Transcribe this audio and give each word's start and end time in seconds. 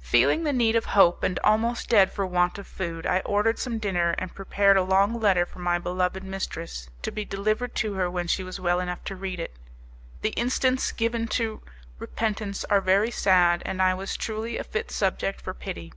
Feeling 0.00 0.42
the 0.42 0.52
need 0.52 0.74
of 0.74 0.84
hope, 0.86 1.22
and 1.22 1.38
almost 1.44 1.88
dead 1.90 2.10
for 2.10 2.26
want 2.26 2.58
of 2.58 2.66
food, 2.66 3.06
I 3.06 3.20
ordered 3.20 3.60
some 3.60 3.78
dinner, 3.78 4.16
and 4.18 4.34
prepared 4.34 4.76
a 4.76 4.82
long 4.82 5.20
letter 5.20 5.46
for 5.46 5.60
my 5.60 5.78
beloved 5.78 6.24
mistress, 6.24 6.88
to 7.02 7.12
be 7.12 7.24
delivered 7.24 7.76
to 7.76 7.94
her 7.94 8.10
when 8.10 8.26
she 8.26 8.42
was 8.42 8.58
well 8.58 8.80
enough 8.80 9.04
to 9.04 9.14
read 9.14 9.38
it. 9.38 9.54
The 10.22 10.30
instants 10.30 10.90
given 10.90 11.28
to 11.38 11.62
repentance 12.00 12.64
are 12.64 12.80
very 12.80 13.12
sad, 13.12 13.62
and 13.64 13.80
I 13.80 13.94
was 13.94 14.16
truly 14.16 14.58
a 14.58 14.64
fit 14.64 14.90
subject 14.90 15.40
for 15.40 15.54
pity. 15.54 15.92